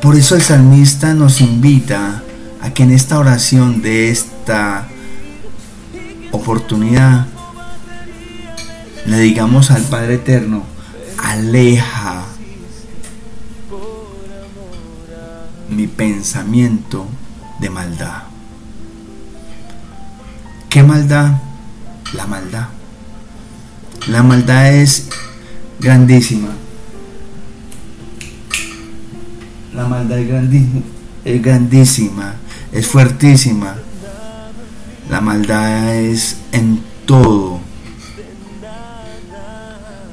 por 0.00 0.16
eso 0.16 0.36
el 0.36 0.42
salmista 0.42 1.14
nos 1.14 1.40
invita 1.40 2.22
a 2.60 2.70
que 2.72 2.84
en 2.84 2.92
esta 2.92 3.18
oración 3.18 3.82
de 3.82 4.10
esta 4.10 4.86
oportunidad 6.30 7.26
le 9.06 9.18
digamos 9.18 9.70
al 9.72 9.82
Padre 9.82 10.14
Eterno, 10.14 10.64
aleja 11.18 12.01
pensamiento 16.26 17.04
de 17.58 17.68
maldad. 17.68 18.22
¿Qué 20.70 20.84
maldad? 20.84 21.32
La 22.14 22.28
maldad. 22.28 22.68
La 24.06 24.22
maldad 24.22 24.72
es 24.72 25.08
grandísima. 25.80 26.50
La 29.74 29.88
maldad 29.88 30.18
es, 30.20 30.28
grandi- 30.30 30.82
es 31.24 31.42
grandísima, 31.42 32.36
es 32.70 32.86
fuertísima. 32.86 33.74
La 35.10 35.20
maldad 35.20 35.92
es 35.96 36.36
en 36.52 36.84
todo. 37.04 37.58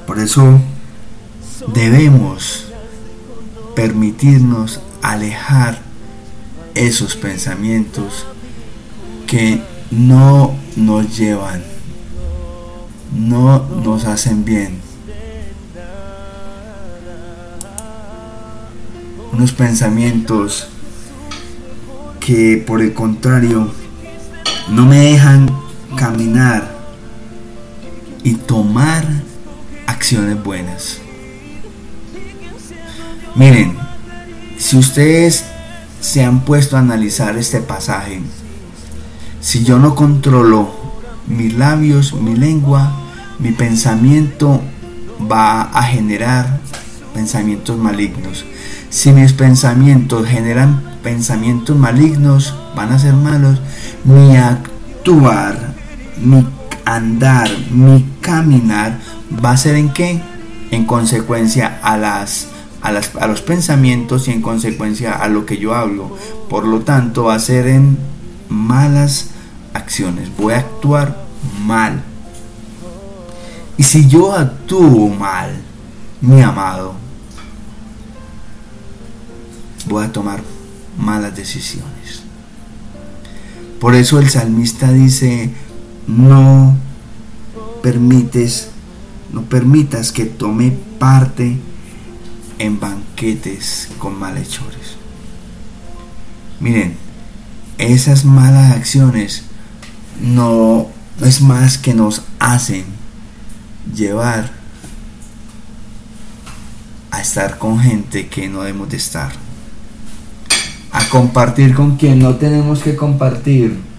Por 0.08 0.18
eso 0.18 0.60
debemos 1.72 2.64
permitirnos 3.76 4.80
alejar 5.02 5.89
esos 6.74 7.16
pensamientos 7.16 8.26
que 9.26 9.60
no 9.90 10.56
nos 10.76 11.16
llevan, 11.16 11.62
no 13.12 13.66
nos 13.84 14.04
hacen 14.04 14.44
bien. 14.44 14.80
Unos 19.32 19.52
pensamientos 19.52 20.68
que 22.18 22.62
por 22.66 22.82
el 22.82 22.92
contrario 22.92 23.70
no 24.68 24.86
me 24.86 25.00
dejan 25.00 25.50
caminar 25.96 26.70
y 28.22 28.34
tomar 28.34 29.04
acciones 29.86 30.42
buenas. 30.42 30.98
Miren, 33.34 33.76
si 34.58 34.76
ustedes 34.76 35.44
se 36.00 36.24
han 36.24 36.40
puesto 36.40 36.76
a 36.76 36.80
analizar 36.80 37.36
este 37.36 37.60
pasaje, 37.60 38.20
si 39.40 39.64
yo 39.64 39.78
no 39.78 39.94
controlo 39.94 40.70
mis 41.26 41.54
labios, 41.54 42.12
mi 42.14 42.36
lengua, 42.36 42.92
mi 43.38 43.52
pensamiento 43.52 44.60
va 45.30 45.62
a 45.62 45.82
generar 45.82 46.60
pensamientos 47.14 47.78
malignos. 47.78 48.44
Si 48.90 49.12
mis 49.12 49.32
pensamientos 49.32 50.26
generan 50.26 50.82
pensamientos 51.02 51.76
malignos, 51.76 52.54
van 52.74 52.92
a 52.92 52.98
ser 52.98 53.14
malos, 53.14 53.60
mi 54.04 54.36
actuar, 54.36 55.74
mi 56.20 56.46
andar, 56.84 57.48
mi 57.70 58.04
caminar 58.20 58.98
va 59.42 59.52
a 59.52 59.56
ser 59.56 59.76
en 59.76 59.92
qué? 59.92 60.20
En 60.70 60.84
consecuencia 60.86 61.78
a 61.82 61.96
las 61.96 62.48
a, 62.82 63.26
los 63.26 63.42
pensamientos 63.42 64.28
y 64.28 64.32
en 64.32 64.42
consecuencia 64.42 65.14
a 65.14 65.28
lo 65.28 65.46
que 65.46 65.58
yo 65.58 65.74
hablo. 65.74 66.16
Por 66.48 66.66
lo 66.66 66.80
tanto, 66.80 67.24
va 67.24 67.34
a 67.34 67.38
ser 67.38 67.66
en 67.66 67.98
malas 68.48 69.30
acciones. 69.74 70.30
Voy 70.36 70.54
a 70.54 70.58
actuar 70.58 71.24
mal. 71.64 72.02
Y 73.76 73.82
si 73.82 74.08
yo 74.08 74.34
actúo 74.34 75.08
mal, 75.08 75.50
mi 76.20 76.42
amado, 76.42 76.94
voy 79.86 80.04
a 80.04 80.12
tomar 80.12 80.42
malas 80.98 81.34
decisiones. 81.34 82.22
Por 83.78 83.94
eso 83.94 84.18
el 84.18 84.28
salmista 84.28 84.92
dice, 84.92 85.50
no 86.06 86.76
permites, 87.82 88.68
no 89.32 89.42
permitas 89.42 90.12
que 90.12 90.26
tome 90.26 90.76
parte 90.98 91.58
en 92.60 92.78
banquetes 92.78 93.88
con 93.98 94.18
malhechores. 94.18 94.96
Miren, 96.60 96.94
esas 97.78 98.26
malas 98.26 98.72
acciones 98.72 99.44
no 100.20 100.88
es 101.22 101.40
más 101.40 101.78
que 101.78 101.94
nos 101.94 102.22
hacen 102.38 102.84
llevar 103.94 104.50
a 107.10 107.22
estar 107.22 107.58
con 107.58 107.80
gente 107.80 108.28
que 108.28 108.46
no 108.48 108.60
debemos 108.60 108.90
de 108.90 108.98
estar. 108.98 109.32
A 110.92 111.08
compartir 111.08 111.74
con 111.74 111.96
quien 111.96 112.18
no 112.18 112.36
tenemos 112.36 112.82
que 112.82 112.94
compartir. 112.94 113.89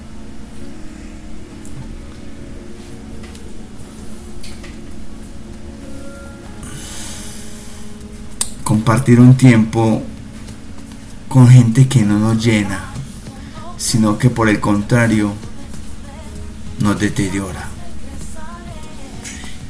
Compartir 8.81 9.19
un 9.19 9.35
tiempo 9.35 10.01
con 11.29 11.47
gente 11.47 11.87
que 11.87 12.01
no 12.01 12.17
nos 12.17 12.43
llena, 12.43 12.85
sino 13.77 14.17
que 14.17 14.31
por 14.31 14.49
el 14.49 14.59
contrario 14.59 15.33
nos 16.79 16.99
deteriora. 16.99 17.67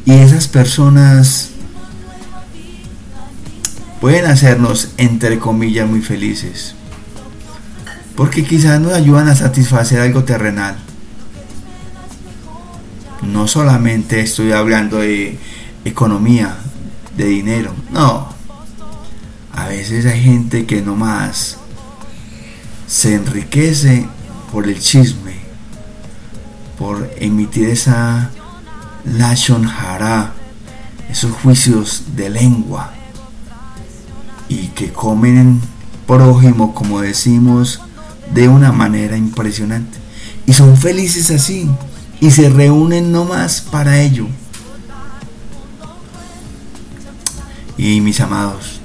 Y 0.06 0.13
esas 0.13 0.47
personas 0.47 1.50
pueden 4.00 4.28
hacernos, 4.28 4.91
entre 4.95 5.39
comillas, 5.39 5.89
muy 5.89 6.02
felices. 6.02 6.74
Porque 8.15 8.45
quizás 8.45 8.80
nos 8.80 8.93
ayudan 8.93 9.28
a 9.28 9.36
satisfacer 9.36 10.00
algo 10.00 10.24
terrenal. 10.24 10.78
No 13.24 13.50
solamente 13.50 14.21
estoy 14.21 14.54
hablando 14.54 15.00
de 15.00 15.38
economía, 15.84 16.56
de 17.17 17.26
dinero, 17.26 17.74
no. 17.91 18.31
Veces 19.71 20.05
hay 20.05 20.21
gente 20.21 20.65
que 20.65 20.81
nomás 20.81 21.55
se 22.88 23.15
enriquece 23.15 24.05
por 24.51 24.67
el 24.67 24.77
chisme, 24.81 25.36
por 26.77 27.10
emitir 27.15 27.69
esa 27.69 28.31
lashon 29.05 29.65
hara, 29.65 30.34
esos 31.10 31.31
juicios 31.31 32.03
de 32.17 32.29
lengua, 32.29 32.91
y 34.49 34.67
que 34.67 34.91
comen 34.91 35.62
prójimo, 36.05 36.75
como 36.75 36.99
decimos, 36.99 37.79
de 38.34 38.49
una 38.49 38.73
manera 38.73 39.15
impresionante. 39.15 39.97
Y 40.45 40.51
son 40.51 40.75
felices 40.75 41.31
así, 41.31 41.69
y 42.19 42.29
se 42.29 42.49
reúnen 42.49 43.13
nomás 43.13 43.62
para 43.62 44.01
ello. 44.01 44.27
Y 47.77 48.01
mis 48.01 48.19
amados, 48.19 48.81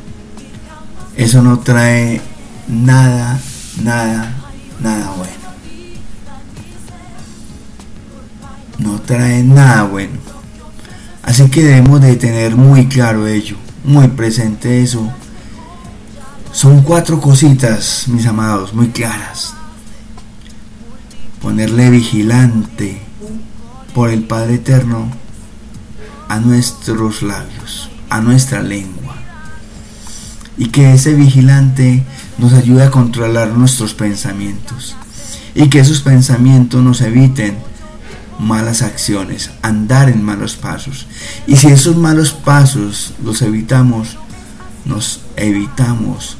eso 1.16 1.42
no 1.42 1.60
trae 1.60 2.20
nada, 2.68 3.40
nada, 3.82 4.34
nada 4.80 5.10
bueno. 5.16 5.32
No 8.78 9.00
trae 9.00 9.42
nada 9.42 9.84
bueno. 9.84 10.18
Así 11.22 11.48
que 11.48 11.64
debemos 11.64 12.02
de 12.02 12.16
tener 12.16 12.54
muy 12.54 12.86
claro 12.86 13.26
ello, 13.26 13.56
muy 13.82 14.08
presente 14.08 14.82
eso. 14.82 15.10
Son 16.52 16.82
cuatro 16.82 17.18
cositas, 17.20 18.08
mis 18.08 18.26
amados, 18.26 18.74
muy 18.74 18.88
claras. 18.88 19.54
Ponerle 21.40 21.88
vigilante 21.90 23.00
por 23.94 24.10
el 24.10 24.22
Padre 24.24 24.56
Eterno 24.56 25.10
a 26.28 26.38
nuestros 26.40 27.22
labios, 27.22 27.88
a 28.10 28.20
nuestra 28.20 28.62
lengua 28.62 29.05
y 30.58 30.68
que 30.68 30.94
ese 30.94 31.14
vigilante 31.14 32.02
nos 32.38 32.52
ayude 32.52 32.84
a 32.84 32.90
controlar 32.90 33.48
nuestros 33.48 33.94
pensamientos 33.94 34.96
y 35.54 35.68
que 35.68 35.80
esos 35.80 36.00
pensamientos 36.00 36.82
nos 36.82 37.00
eviten 37.00 37.56
malas 38.38 38.82
acciones, 38.82 39.50
andar 39.62 40.08
en 40.08 40.22
malos 40.22 40.56
pasos. 40.56 41.06
Y 41.46 41.56
si 41.56 41.68
esos 41.68 41.96
malos 41.96 42.32
pasos 42.32 43.14
los 43.24 43.42
evitamos, 43.42 44.18
nos 44.84 45.20
evitamos 45.36 46.36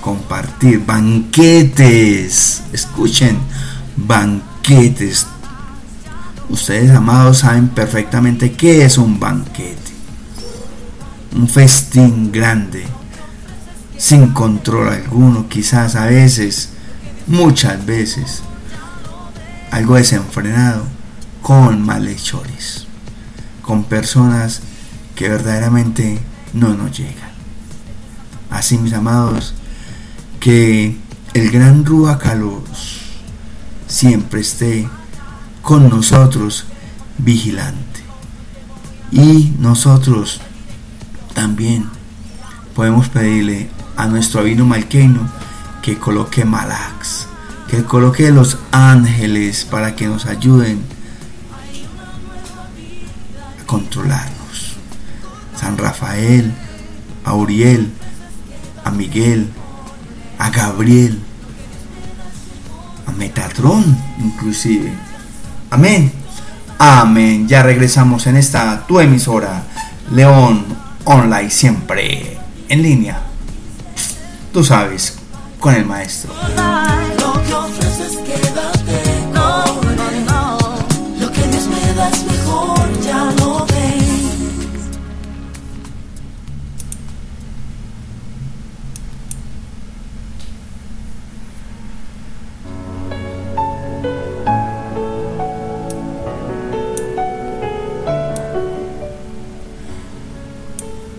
compartir 0.00 0.84
banquetes. 0.84 2.62
Escuchen, 2.72 3.38
banquetes. 3.96 5.26
Ustedes, 6.48 6.90
amados, 6.90 7.38
saben 7.38 7.68
perfectamente 7.68 8.52
qué 8.52 8.84
es 8.84 8.98
un 8.98 9.18
banquete. 9.18 9.76
Un 11.34 11.48
festín 11.48 12.30
grande, 12.30 12.84
sin 13.98 14.32
control 14.32 14.88
alguno, 14.88 15.48
quizás 15.48 15.96
a 15.96 16.06
veces, 16.06 16.70
muchas 17.26 17.84
veces, 17.86 18.42
algo 19.70 19.96
desenfrenado, 19.96 20.84
con 21.42 21.84
malhechores, 21.84 22.86
con 23.62 23.84
personas 23.84 24.62
que 25.14 25.28
verdaderamente 25.28 26.18
no 26.52 26.74
nos 26.74 26.96
llegan. 26.96 27.30
Así, 28.50 28.78
mis 28.78 28.92
amados, 28.92 29.54
que 30.40 30.96
el 31.34 31.50
gran 31.50 31.84
Ruacalos 31.84 33.00
siempre 33.86 34.40
esté 34.40 34.88
con 35.62 35.88
nosotros 35.88 36.66
vigilante. 37.18 38.00
Y 39.12 39.54
nosotros 39.58 40.40
también 41.34 41.86
podemos 42.74 43.08
pedirle 43.08 43.68
a 43.96 44.06
nuestro 44.06 44.40
Avino 44.40 44.66
Malqueino 44.66 45.28
que 45.82 45.98
coloque 45.98 46.44
Malax, 46.44 47.28
que 47.68 47.84
coloque 47.84 48.30
los 48.30 48.58
ángeles 48.72 49.64
para 49.64 49.94
que 49.94 50.06
nos 50.06 50.26
ayuden 50.26 50.82
a 53.60 53.66
controlarnos. 53.66 54.76
San 55.54 55.78
Rafael, 55.78 56.52
a 57.24 57.34
Uriel, 57.34 57.90
a 58.84 58.90
Miguel, 58.90 59.48
a 60.38 60.50
Gabriel, 60.50 61.20
a 63.06 63.12
Metatron 63.12 63.84
inclusive. 64.18 64.92
Amén. 65.70 66.12
Amén. 66.78 67.48
Ya 67.48 67.62
regresamos 67.62 68.26
en 68.26 68.36
esta 68.36 68.86
tu 68.86 69.00
emisora, 69.00 69.64
León 70.12 70.64
Online, 71.04 71.50
siempre 71.50 72.38
en 72.68 72.82
línea. 72.82 73.25
Tú 74.56 74.64
sabes, 74.64 75.18
con 75.60 75.74
el 75.74 75.84
maestro. 75.84 76.32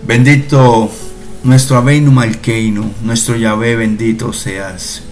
Bendito 0.04 0.90
nuestro 1.48 1.78
Abeinu 1.78 2.12
Malkeinu, 2.12 2.92
nuestro 3.02 3.34
Yahvé, 3.34 3.74
bendito 3.74 4.34
seas. 4.34 5.02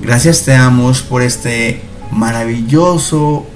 Gracias 0.00 0.42
te 0.44 0.52
damos 0.52 1.02
por 1.02 1.20
este 1.20 1.82
maravilloso 2.10 3.46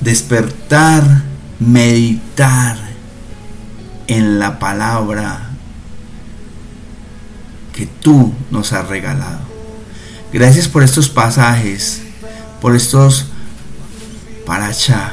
despertar, 0.00 1.22
meditar 1.60 2.78
en 4.08 4.40
la 4.40 4.58
palabra 4.58 5.50
que 7.72 7.86
tú 7.86 8.34
nos 8.50 8.72
has 8.72 8.88
regalado. 8.88 9.38
Gracias 10.32 10.66
por 10.66 10.82
estos 10.82 11.08
pasajes, 11.08 12.02
por 12.60 12.74
estos 12.74 13.26
paracha, 14.44 15.12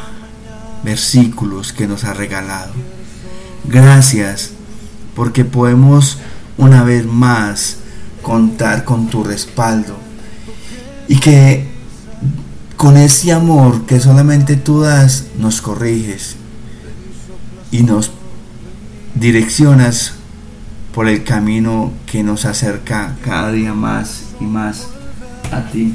versículos 0.84 1.74
que 1.74 1.88
nos 1.88 2.04
has 2.06 2.18
regalado. 2.18 2.74
Gracias 3.68 4.52
porque 5.16 5.44
podemos 5.44 6.20
una 6.58 6.84
vez 6.84 7.06
más 7.06 7.78
contar 8.22 8.86
con 8.86 9.08
tu 9.08 9.24
respaldo 9.24 9.98
y 11.08 11.18
que 11.18 11.68
con 12.78 12.98
ese 12.98 13.32
amor 13.32 13.86
que 13.86 14.00
solamente 14.00 14.56
tú 14.56 14.82
das 14.82 15.26
nos 15.38 15.62
corriges 15.62 16.36
y 17.72 17.84
nos 17.84 18.12
direccionas 19.16 20.14
por 20.94 21.08
el 21.08 21.24
camino 21.24 21.92
que 22.06 22.24
nos 22.24 22.46
acerca 22.46 23.16
cada 23.24 23.52
día 23.52 23.74
más 23.74 24.24
y 24.40 24.46
más 24.46 24.88
a 25.52 25.62
ti. 25.72 25.94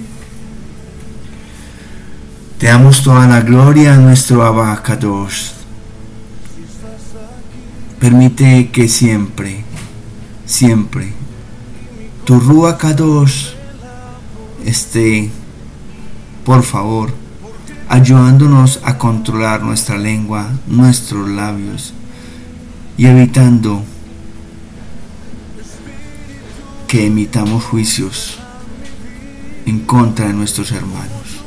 Te 2.58 2.66
damos 2.66 3.02
toda 3.02 3.26
la 3.26 3.40
gloria 3.40 3.94
a 3.94 3.96
nuestro 3.96 4.44
abacados. 4.44 5.61
Permite 8.02 8.70
que 8.72 8.88
siempre, 8.88 9.62
siempre, 10.44 11.12
tu 12.24 12.40
Rúa 12.40 12.76
Kadosh 12.76 13.50
esté, 14.64 15.30
por 16.44 16.64
favor, 16.64 17.14
ayudándonos 17.88 18.80
a 18.82 18.98
controlar 18.98 19.62
nuestra 19.62 19.98
lengua, 19.98 20.50
nuestros 20.66 21.28
labios 21.28 21.94
y 22.98 23.06
evitando 23.06 23.84
que 26.88 27.06
emitamos 27.06 27.62
juicios 27.62 28.36
en 29.64 29.78
contra 29.78 30.26
de 30.26 30.32
nuestros 30.32 30.72
hermanos. 30.72 31.38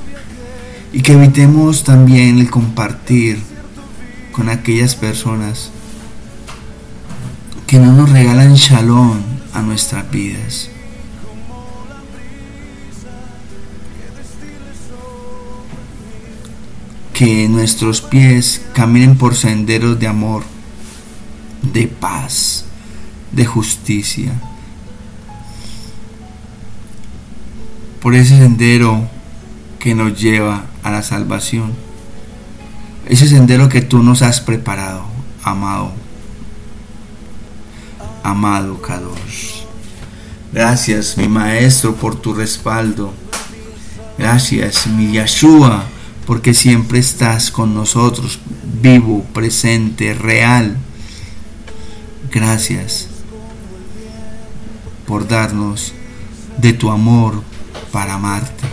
Y 0.93 1.01
que 1.01 1.11
evitemos 1.11 1.83
también 1.83 2.39
el 2.39 2.49
compartir 2.49 3.39
con 4.31 4.47
aquellas 4.47 4.95
personas 4.95 5.71
que 7.67 7.79
no 7.79 7.91
nos 7.93 8.09
regalan 8.09 8.53
shalom 8.53 9.19
a 9.53 9.61
nuestras 9.61 10.09
vidas. 10.11 10.69
Que 17.13 17.47
nuestros 17.47 18.01
pies 18.01 18.61
caminen 18.73 19.17
por 19.17 19.35
senderos 19.35 19.97
de 19.99 20.07
amor, 20.07 20.43
de 21.61 21.87
paz, 21.87 22.65
de 23.31 23.45
justicia. 23.45 24.33
Por 28.01 28.13
ese 28.13 28.37
sendero 28.37 29.09
que 29.79 29.95
nos 29.95 30.19
lleva 30.19 30.65
a 30.83 30.91
la 30.91 31.01
salvación. 31.01 31.73
Ese 33.07 33.27
sendero 33.27 33.69
que 33.69 33.81
tú 33.81 34.03
nos 34.03 34.21
has 34.21 34.41
preparado, 34.41 35.05
amado 35.41 36.04
amado 38.25 38.81
Kadosh. 38.81 39.61
Gracias, 40.51 41.15
mi 41.17 41.27
maestro, 41.27 41.95
por 41.95 42.15
tu 42.15 42.33
respaldo. 42.33 43.13
Gracias, 44.17 44.87
mi 44.87 45.11
Yeshua, 45.11 45.83
porque 46.25 46.55
siempre 46.55 46.97
estás 46.97 47.51
con 47.51 47.75
nosotros, 47.75 48.39
vivo, 48.81 49.23
presente, 49.31 50.15
real. 50.15 50.75
Gracias 52.31 53.09
por 55.05 55.27
darnos 55.27 55.93
de 56.57 56.73
tu 56.73 56.89
amor 56.89 57.43
para 57.91 58.15
amarte, 58.15 58.63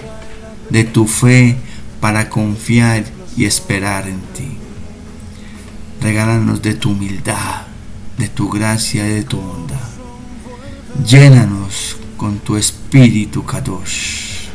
de 0.70 0.84
tu 0.84 1.06
fe 1.06 1.58
para 2.00 2.30
confiar 2.30 3.04
y 3.36 3.44
esperar 3.44 4.08
en 4.08 4.20
ti. 4.34 4.56
Regálanos 6.00 6.62
de 6.62 6.74
tu 6.74 6.92
humildad 6.92 7.61
de 8.18 8.28
tu 8.28 8.48
gracia 8.48 9.06
y 9.06 9.10
de 9.10 9.24
tu 9.24 9.40
bondad. 9.40 9.76
Llénanos 11.06 11.96
con 12.16 12.38
tu 12.38 12.56
espíritu 12.56 13.44
Kadosh, 13.44 14.48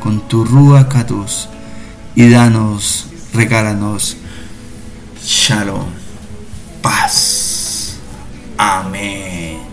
con 0.00 0.26
tu 0.28 0.44
Rúa 0.44 0.88
Kadosh, 0.88 1.46
y 2.14 2.28
danos, 2.30 3.06
regálanos 3.32 4.16
Shalom, 5.22 5.86
paz. 6.82 7.96
Amén. 8.58 9.66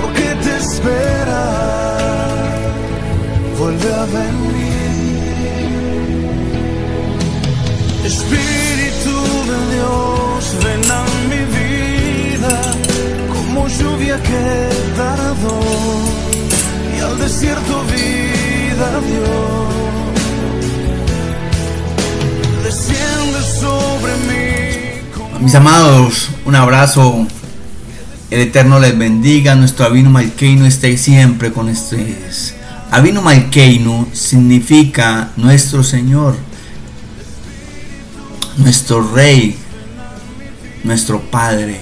porque 0.00 0.34
te 0.42 0.56
espera, 0.56 1.42
vuelve 3.58 3.94
a. 3.94 4.47
que 14.28 14.68
tardó 14.96 15.60
y 16.96 17.00
al 17.00 17.18
desierto 17.18 17.82
vida 17.84 19.00
dio. 19.00 19.68
Desciende 22.62 23.40
sobre 23.60 24.12
mí. 24.28 25.40
Mis 25.40 25.54
amados, 25.54 26.28
un 26.44 26.54
abrazo. 26.54 27.26
El 28.30 28.40
Eterno 28.40 28.78
les 28.78 28.96
bendiga. 28.98 29.54
Nuestro 29.54 29.86
Avino 29.86 30.10
Malkeino 30.10 30.66
esté 30.66 30.98
siempre 30.98 31.50
con 31.50 31.68
ustedes. 31.68 32.54
Avino 32.90 33.22
Malkeino 33.22 34.08
significa 34.12 35.30
nuestro 35.36 35.82
Señor, 35.82 36.36
nuestro 38.58 39.10
Rey, 39.14 39.56
nuestro 40.84 41.20
Padre. 41.20 41.80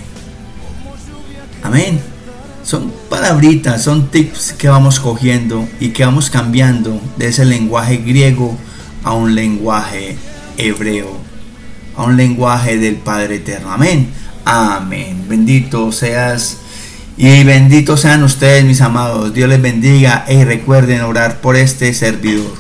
Amén. 1.63 2.16
Son 2.67 2.93
palabritas, 3.09 3.85
son 3.85 4.09
tips 4.09 4.53
que 4.59 4.69
vamos 4.69 4.99
cogiendo 4.99 5.69
y 5.79 5.91
que 5.91 6.05
vamos 6.05 6.31
cambiando 6.31 7.01
de 7.17 7.29
ese 7.29 7.45
lenguaje 7.45 7.99
griego 7.99 8.59
a 9.05 9.13
un 9.13 9.37
lenguaje 9.37 10.19
hebreo, 10.57 11.17
a 11.97 12.03
un 12.03 12.17
lenguaje 12.17 12.77
del 12.77 12.97
Padre 12.97 13.37
Eterno. 13.37 13.71
Amén. 13.71 14.09
Amén. 14.45 15.27
Bendito 15.29 15.93
seas 15.93 16.57
y 17.17 17.45
benditos 17.45 18.01
sean 18.01 18.25
ustedes, 18.25 18.65
mis 18.65 18.81
amados. 18.81 19.33
Dios 19.33 19.49
les 19.49 19.63
bendiga 19.63 20.25
y 20.29 20.43
recuerden 20.43 21.03
orar 21.03 21.41
por 21.41 21.55
este 21.55 21.95
servidor, 21.95 22.53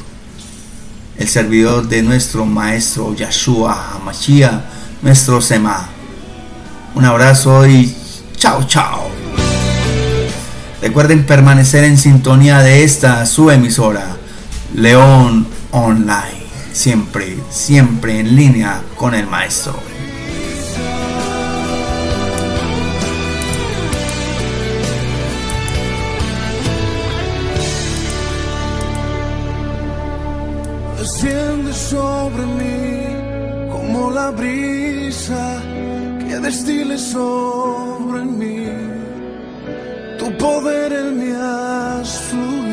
el 1.18 1.26
servidor 1.26 1.88
de 1.88 2.02
nuestro 2.02 2.46
Maestro 2.46 3.12
Yahshua 3.12 3.96
Hamashiach, 3.96 4.62
nuestro 5.02 5.40
Sema. 5.40 5.88
Un 6.94 7.04
abrazo 7.04 7.66
y 7.66 7.92
chao, 8.36 8.62
chao. 8.68 9.05
Recuerden 10.86 11.26
permanecer 11.26 11.82
en 11.82 11.98
sintonía 11.98 12.60
de 12.60 12.84
esta 12.84 13.26
su 13.26 13.50
emisora, 13.50 14.06
León 14.72 15.44
Online. 15.72 16.46
Siempre, 16.72 17.36
siempre 17.50 18.20
en 18.20 18.36
línea 18.36 18.82
con 18.94 19.12
el 19.12 19.26
Maestro. 19.26 19.74
Desciende 31.00 31.72
sobre 31.74 32.46
mí 32.46 33.72
como 33.72 34.12
la 34.12 34.30
brisa 34.30 35.60
que 36.28 36.38
destile 36.38 36.96
sobre 36.96 38.24
mí. 38.24 39.05
Tu 40.26 40.32
poder 40.38 40.92
en 40.92 41.18
mí 41.18 41.30
has 41.30 42.18
fluido. 42.22 42.65